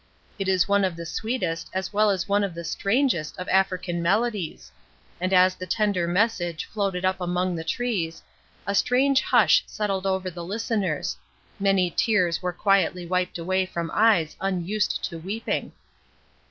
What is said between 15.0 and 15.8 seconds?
to weeping.